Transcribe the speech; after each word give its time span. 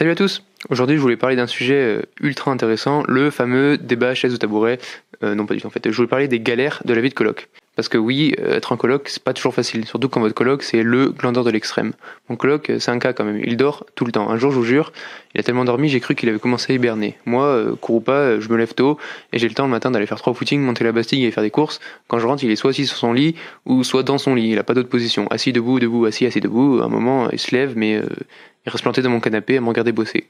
Salut 0.00 0.12
à 0.12 0.14
tous 0.14 0.42
Aujourd'hui 0.70 0.96
je 0.96 1.02
voulais 1.02 1.18
parler 1.18 1.36
d'un 1.36 1.46
sujet 1.46 1.74
euh, 1.74 2.02
ultra 2.22 2.50
intéressant, 2.50 3.02
le 3.06 3.28
fameux 3.28 3.76
débat 3.76 4.14
chaise 4.14 4.32
ou 4.32 4.38
tabouret. 4.38 4.78
Euh, 5.22 5.34
non 5.34 5.44
pas 5.44 5.52
du 5.52 5.60
tout 5.60 5.66
en 5.66 5.70
fait, 5.70 5.90
je 5.90 5.94
voulais 5.94 6.08
parler 6.08 6.26
des 6.26 6.40
galères 6.40 6.80
de 6.86 6.94
la 6.94 7.02
vie 7.02 7.10
de 7.10 7.14
coloc. 7.14 7.50
Parce 7.76 7.88
que 7.88 7.98
oui, 7.98 8.34
euh, 8.40 8.56
être 8.56 8.72
en 8.72 8.76
coloc, 8.76 9.08
c'est 9.08 9.22
pas 9.22 9.32
toujours 9.32 9.54
facile, 9.54 9.86
surtout 9.86 10.08
quand 10.08 10.20
votre 10.20 10.34
coloc, 10.34 10.62
c'est 10.62 10.82
le 10.82 11.10
glandeur 11.10 11.44
de 11.44 11.50
l'extrême. 11.50 11.92
Mon 12.28 12.36
coloc, 12.36 12.72
c'est 12.78 12.90
un 12.90 12.98
cas 12.98 13.12
quand 13.12 13.24
même, 13.24 13.40
il 13.44 13.56
dort 13.56 13.86
tout 13.94 14.04
le 14.04 14.12
temps. 14.12 14.28
Un 14.28 14.38
jour, 14.38 14.50
je 14.50 14.56
vous 14.56 14.64
jure, 14.64 14.92
il 15.34 15.40
a 15.40 15.42
tellement 15.42 15.64
dormi, 15.64 15.88
j'ai 15.88 16.00
cru 16.00 16.14
qu'il 16.14 16.28
avait 16.28 16.38
commencé 16.38 16.72
à 16.72 16.76
hiberner. 16.76 17.16
Moi, 17.26 17.44
euh, 17.44 17.76
cours 17.76 17.96
ou 17.96 18.00
pas, 18.00 18.40
je 18.40 18.48
me 18.48 18.56
lève 18.56 18.74
tôt, 18.74 18.98
et 19.32 19.38
j'ai 19.38 19.48
le 19.48 19.54
temps 19.54 19.64
le 19.64 19.70
matin 19.70 19.90
d'aller 19.90 20.06
faire 20.06 20.18
trois 20.18 20.34
footings, 20.34 20.60
monter 20.60 20.82
la 20.82 20.92
Bastille 20.92 21.24
et 21.24 21.30
faire 21.30 21.42
des 21.42 21.50
courses. 21.50 21.78
Quand 22.08 22.18
je 22.18 22.26
rentre, 22.26 22.42
il 22.42 22.50
est 22.50 22.56
soit 22.56 22.70
assis 22.70 22.86
sur 22.86 22.96
son 22.96 23.12
lit, 23.12 23.34
ou 23.66 23.84
soit 23.84 24.02
dans 24.02 24.18
son 24.18 24.34
lit, 24.34 24.50
il 24.50 24.58
a 24.58 24.64
pas 24.64 24.74
d'autre 24.74 24.88
position. 24.88 25.26
Assis, 25.28 25.52
debout, 25.52 25.78
debout, 25.78 26.06
assis, 26.06 26.26
assis, 26.26 26.40
debout. 26.40 26.80
Un 26.82 26.88
moment, 26.88 27.30
il 27.30 27.38
se 27.38 27.54
lève, 27.54 27.74
mais 27.76 28.02
il 28.66 28.70
reste 28.70 28.82
planté 28.82 29.02
dans 29.02 29.10
mon 29.10 29.20
canapé 29.20 29.56
à 29.56 29.60
me 29.60 29.68
regarder 29.68 29.92
bosser. 29.92 30.28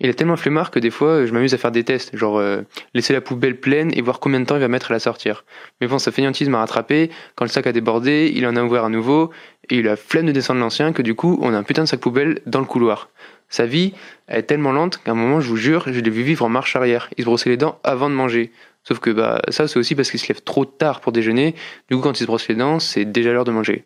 Il 0.00 0.08
est 0.08 0.14
tellement 0.14 0.36
flemmard 0.36 0.70
que 0.70 0.78
des 0.78 0.90
fois, 0.90 1.26
je 1.26 1.32
m'amuse 1.32 1.54
à 1.54 1.58
faire 1.58 1.72
des 1.72 1.82
tests, 1.82 2.16
genre 2.16 2.38
euh, 2.38 2.62
laisser 2.94 3.12
la 3.12 3.20
poubelle 3.20 3.58
pleine 3.58 3.90
et 3.94 4.00
voir 4.00 4.20
combien 4.20 4.38
de 4.38 4.44
temps 4.44 4.54
il 4.54 4.60
va 4.60 4.68
mettre 4.68 4.92
à 4.92 4.94
la 4.94 5.00
sortir. 5.00 5.44
Mais 5.80 5.88
bon, 5.88 5.98
sa 5.98 6.12
fainéantise 6.12 6.48
m'a 6.48 6.58
rattrapé, 6.58 7.10
quand 7.34 7.44
le 7.44 7.50
sac 7.50 7.66
a 7.66 7.72
débordé, 7.72 8.32
il 8.32 8.46
en 8.46 8.54
a 8.54 8.62
ouvert 8.62 8.84
à 8.84 8.90
nouveau, 8.90 9.32
et 9.68 9.78
il 9.78 9.88
a 9.88 9.96
flemme 9.96 10.26
de 10.26 10.32
descendre 10.32 10.60
l'ancien 10.60 10.92
que 10.92 11.02
du 11.02 11.16
coup, 11.16 11.38
on 11.42 11.52
a 11.52 11.58
un 11.58 11.64
putain 11.64 11.82
de 11.82 11.88
sac 11.88 11.98
poubelle 11.98 12.40
dans 12.46 12.60
le 12.60 12.66
couloir. 12.66 13.10
Sa 13.48 13.66
vie 13.66 13.92
est 14.28 14.42
tellement 14.42 14.72
lente 14.72 14.98
qu'à 15.02 15.12
un 15.12 15.14
moment, 15.14 15.40
je 15.40 15.48
vous 15.48 15.56
jure, 15.56 15.84
je 15.86 15.98
l'ai 15.98 16.10
vu 16.10 16.22
vivre 16.22 16.44
en 16.44 16.48
marche 16.48 16.76
arrière. 16.76 17.08
Il 17.16 17.24
se 17.24 17.26
brossait 17.26 17.50
les 17.50 17.56
dents 17.56 17.80
avant 17.82 18.08
de 18.08 18.14
manger. 18.14 18.52
Sauf 18.84 19.00
que 19.00 19.10
bah 19.10 19.42
ça, 19.48 19.66
c'est 19.66 19.78
aussi 19.78 19.94
parce 19.94 20.10
qu'il 20.10 20.20
se 20.20 20.28
lève 20.28 20.42
trop 20.42 20.64
tard 20.64 21.00
pour 21.00 21.12
déjeuner. 21.12 21.54
Du 21.90 21.96
coup, 21.96 22.02
quand 22.02 22.18
il 22.18 22.22
se 22.22 22.26
brosse 22.26 22.46
les 22.48 22.54
dents, 22.54 22.78
c'est 22.78 23.04
déjà 23.04 23.32
l'heure 23.32 23.44
de 23.44 23.50
manger. 23.50 23.84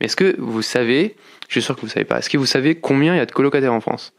Mais 0.00 0.06
est-ce 0.06 0.16
que 0.16 0.36
vous 0.38 0.62
savez, 0.62 1.16
je 1.48 1.52
suis 1.52 1.62
sûr 1.62 1.76
que 1.76 1.80
vous 1.80 1.88
savez 1.88 2.04
pas, 2.04 2.18
est-ce 2.18 2.30
que 2.30 2.38
vous 2.38 2.46
savez 2.46 2.74
combien 2.74 3.14
il 3.14 3.18
y 3.18 3.20
a 3.20 3.26
de 3.26 3.32
colocataires 3.32 3.72
en 3.72 3.80
France? 3.80 4.12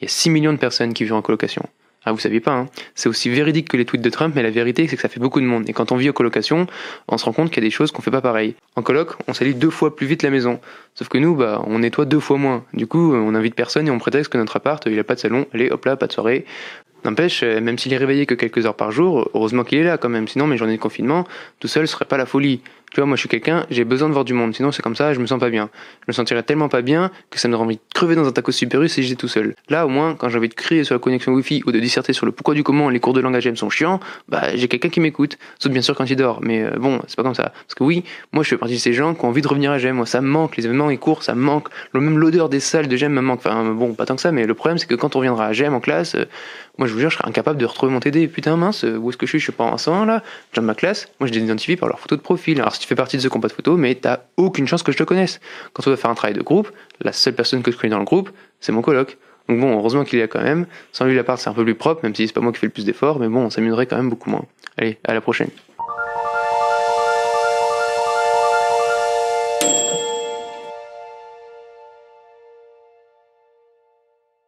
Il 0.00 0.04
y 0.04 0.06
a 0.06 0.10
6 0.10 0.30
millions 0.30 0.52
de 0.52 0.58
personnes 0.58 0.94
qui 0.94 1.04
vivent 1.04 1.14
en 1.14 1.22
colocation. 1.22 1.68
Ah, 2.04 2.12
vous 2.12 2.18
saviez 2.18 2.40
pas, 2.40 2.52
hein. 2.52 2.66
C'est 2.94 3.08
aussi 3.08 3.28
véridique 3.28 3.68
que 3.68 3.76
les 3.76 3.84
tweets 3.84 4.00
de 4.00 4.08
Trump, 4.08 4.32
mais 4.34 4.42
la 4.42 4.50
vérité, 4.50 4.86
c'est 4.86 4.96
que 4.96 5.02
ça 5.02 5.08
fait 5.08 5.20
beaucoup 5.20 5.40
de 5.40 5.46
monde. 5.46 5.68
Et 5.68 5.72
quand 5.72 5.92
on 5.92 5.96
vit 5.96 6.08
en 6.08 6.12
colocation, 6.12 6.66
on 7.08 7.18
se 7.18 7.24
rend 7.24 7.32
compte 7.32 7.50
qu'il 7.50 7.62
y 7.62 7.66
a 7.66 7.68
des 7.68 7.74
choses 7.74 7.90
qu'on 7.90 8.02
fait 8.02 8.10
pas 8.10 8.20
pareil. 8.20 8.54
En 8.76 8.82
coloc, 8.82 9.14
on 9.26 9.34
salit 9.34 9.54
deux 9.54 9.70
fois 9.70 9.94
plus 9.94 10.06
vite 10.06 10.22
la 10.22 10.30
maison. 10.30 10.60
Sauf 10.98 11.08
que 11.08 11.18
nous, 11.18 11.36
bah, 11.36 11.62
on 11.68 11.78
nettoie 11.78 12.06
deux 12.06 12.18
fois 12.18 12.38
moins. 12.38 12.64
Du 12.74 12.88
coup, 12.88 13.14
on 13.14 13.32
invite 13.36 13.54
personne 13.54 13.86
et 13.86 13.90
on 13.92 14.00
prétexte 14.00 14.32
que 14.32 14.36
notre 14.36 14.56
appart, 14.56 14.84
il 14.86 14.98
a 14.98 15.04
pas 15.04 15.14
de 15.14 15.20
salon. 15.20 15.46
Allez, 15.54 15.70
hop 15.70 15.84
là, 15.84 15.94
pas 15.94 16.08
de 16.08 16.12
soirée. 16.12 16.44
N'empêche, 17.04 17.44
euh, 17.44 17.60
même 17.60 17.78
s'il 17.78 17.92
est 17.92 17.96
réveillé 17.96 18.26
que 18.26 18.34
quelques 18.34 18.66
heures 18.66 18.74
par 18.74 18.90
jour, 18.90 19.30
heureusement 19.32 19.62
qu'il 19.62 19.78
est 19.78 19.84
là 19.84 19.98
quand 19.98 20.08
même, 20.08 20.26
sinon 20.26 20.48
mes 20.48 20.56
journées 20.56 20.76
de 20.76 20.82
confinement, 20.82 21.24
tout 21.60 21.68
seul, 21.68 21.86
ce 21.86 21.92
serait 21.92 22.04
pas 22.04 22.16
la 22.16 22.26
folie. 22.26 22.60
Tu 22.90 23.00
vois, 23.00 23.06
moi 23.06 23.16
je 23.16 23.20
suis 23.20 23.28
quelqu'un, 23.28 23.66
j'ai 23.70 23.84
besoin 23.84 24.08
de 24.08 24.14
voir 24.14 24.24
du 24.24 24.32
monde, 24.32 24.54
sinon 24.54 24.72
c'est 24.72 24.82
comme 24.82 24.96
ça, 24.96 25.12
je 25.12 25.20
me 25.20 25.26
sens 25.26 25.38
pas 25.38 25.50
bien. 25.50 25.68
Je 26.00 26.04
me 26.08 26.12
sentirais 26.12 26.42
tellement 26.42 26.68
pas 26.68 26.80
bien 26.80 27.10
que 27.30 27.38
ça 27.38 27.46
me 27.46 27.52
donnerait 27.52 27.66
envie 27.66 27.76
de 27.76 27.82
crever 27.94 28.14
dans 28.14 28.26
un 28.26 28.32
taco 28.32 28.50
supérieur 28.50 28.88
si 28.88 29.02
j'étais 29.02 29.16
tout 29.16 29.28
seul. 29.28 29.54
Là, 29.68 29.84
au 29.86 29.90
moins, 29.90 30.14
quand 30.14 30.30
j'ai 30.30 30.38
envie 30.38 30.48
de 30.48 30.54
crier 30.54 30.84
sur 30.84 30.94
la 30.94 30.98
connexion 30.98 31.32
Wi-Fi 31.34 31.62
ou 31.66 31.72
de 31.72 31.78
disserter 31.80 32.14
sur 32.14 32.24
le 32.24 32.32
pourquoi 32.32 32.54
du 32.54 32.62
comment 32.62 32.88
les 32.88 32.98
cours 32.98 33.12
de 33.12 33.20
langage 33.20 33.46
M 33.46 33.56
sont 33.56 33.68
chiants, 33.68 34.00
bah 34.28 34.56
j'ai 34.56 34.68
quelqu'un 34.68 34.88
qui 34.88 35.00
m'écoute. 35.00 35.38
Sauf 35.58 35.70
bien 35.70 35.82
sûr 35.82 35.94
quand 35.94 36.08
il 36.08 36.16
dort, 36.16 36.40
mais 36.42 36.62
euh, 36.64 36.70
bon, 36.78 37.00
c'est 37.06 37.16
pas 37.16 37.22
comme 37.22 37.34
ça. 37.34 37.52
Parce 37.66 37.74
que 37.76 37.84
oui, 37.84 38.04
moi 38.32 38.42
je 38.42 38.48
fais 38.48 38.56
partie 38.56 38.74
de 38.74 38.80
ces 38.80 38.94
gens 38.94 39.14
qui 39.14 39.24
ont 39.24 39.28
envie 39.28 39.42
de 39.42 39.48
revenir 39.48 39.70
à 39.70 39.78
GEM. 39.78 39.96
Moi 39.96 40.06
ça 40.06 40.22
me 40.22 40.28
manque, 40.28 40.56
les 40.56 40.64
événements, 40.64 40.87
les 40.88 40.98
cours, 40.98 41.22
ça 41.22 41.34
me 41.34 41.40
manque. 41.40 41.68
Même 41.94 42.18
l'odeur 42.18 42.48
des 42.48 42.60
salles 42.60 42.88
de 42.88 42.96
GEM 42.96 43.12
me 43.12 43.20
manque. 43.20 43.40
Enfin 43.40 43.64
bon, 43.72 43.94
pas 43.94 44.06
tant 44.06 44.16
que 44.16 44.22
ça, 44.22 44.32
mais 44.32 44.46
le 44.46 44.54
problème 44.54 44.78
c'est 44.78 44.86
que 44.86 44.94
quand 44.94 45.16
on 45.16 45.18
reviendra 45.20 45.46
à 45.46 45.52
GEM 45.52 45.74
en 45.74 45.80
classe, 45.80 46.14
euh, 46.14 46.24
moi 46.78 46.88
je 46.88 46.92
vous 46.92 47.00
jure, 47.00 47.10
je 47.10 47.16
serais 47.16 47.28
incapable 47.28 47.58
de 47.58 47.66
retrouver 47.66 47.92
mon 47.92 48.00
TD. 48.00 48.28
Putain 48.28 48.56
mince, 48.56 48.84
où 48.84 49.10
est-ce 49.10 49.16
que 49.16 49.26
je 49.26 49.30
suis? 49.30 49.38
Je 49.38 49.44
suis 49.44 49.52
pas 49.52 49.64
en 49.64 49.78
101 49.78 50.06
là. 50.06 50.22
J'ai 50.52 50.60
de 50.60 50.66
ma 50.66 50.74
classe. 50.74 51.08
Moi 51.20 51.28
je 51.28 51.32
les 51.32 51.40
identifie 51.40 51.76
par 51.76 51.88
leur 51.88 52.00
photo 52.00 52.16
de 52.16 52.20
profil. 52.20 52.60
Alors 52.60 52.74
si 52.74 52.80
tu 52.80 52.86
fais 52.86 52.94
partie 52.94 53.16
de 53.16 53.22
ce 53.22 53.28
compas 53.28 53.48
mais 53.76 53.94
t'as 53.94 54.20
aucune 54.36 54.66
chance 54.66 54.82
que 54.82 54.92
je 54.92 54.98
te 54.98 55.04
connaisse. 55.04 55.40
Quand 55.72 55.86
on 55.86 55.90
doit 55.90 55.96
faire 55.96 56.10
un 56.10 56.14
travail 56.14 56.36
de 56.36 56.42
groupe, 56.42 56.70
la 57.00 57.12
seule 57.12 57.34
personne 57.34 57.62
que 57.62 57.70
je 57.70 57.76
connais 57.76 57.90
dans 57.90 57.98
le 57.98 58.04
groupe, 58.04 58.30
c'est 58.60 58.72
mon 58.72 58.82
coloc. 58.82 59.18
Donc 59.48 59.60
bon, 59.60 59.78
heureusement 59.78 60.04
qu'il 60.04 60.18
y 60.18 60.22
a 60.22 60.28
quand 60.28 60.42
même. 60.42 60.66
Sans 60.92 61.06
lui, 61.06 61.14
l'appart, 61.14 61.40
c'est 61.40 61.48
un 61.48 61.54
peu 61.54 61.64
plus 61.64 61.74
propre, 61.74 62.00
même 62.02 62.14
si 62.14 62.26
c'est 62.26 62.34
pas 62.34 62.40
moi 62.40 62.52
qui 62.52 62.58
fais 62.58 62.66
le 62.66 62.72
plus 62.72 62.84
d'efforts, 62.84 63.18
mais 63.18 63.28
bon, 63.28 63.46
on 63.46 63.50
s'amuserait 63.50 63.86
quand 63.86 63.96
même 63.96 64.10
beaucoup 64.10 64.30
moins. 64.30 64.44
Allez, 64.76 64.98
à 65.04 65.14
la 65.14 65.20
prochaine. 65.20 65.48